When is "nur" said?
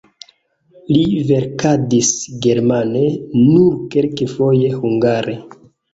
3.43-3.77